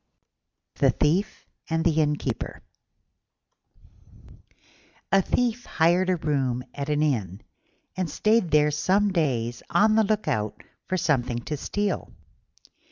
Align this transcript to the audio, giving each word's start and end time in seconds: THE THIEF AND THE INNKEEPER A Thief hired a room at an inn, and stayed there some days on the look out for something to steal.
THE 0.79 0.89
THIEF 0.89 1.45
AND 1.69 1.85
THE 1.85 2.01
INNKEEPER 2.01 2.63
A 5.11 5.21
Thief 5.21 5.65
hired 5.65 6.09
a 6.09 6.15
room 6.15 6.63
at 6.73 6.89
an 6.89 7.03
inn, 7.03 7.43
and 7.95 8.09
stayed 8.09 8.49
there 8.49 8.71
some 8.71 9.11
days 9.13 9.61
on 9.69 9.93
the 9.93 10.03
look 10.03 10.27
out 10.27 10.63
for 10.87 10.97
something 10.97 11.37
to 11.45 11.55
steal. 11.55 12.11